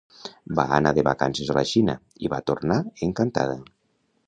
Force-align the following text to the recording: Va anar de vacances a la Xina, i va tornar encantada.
Va 0.59 0.63
anar 0.77 0.93
de 0.99 1.03
vacances 1.07 1.51
a 1.51 1.57
la 1.59 1.63
Xina, 1.73 1.97
i 2.25 2.33
va 2.35 2.41
tornar 2.51 2.81
encantada. 3.09 3.57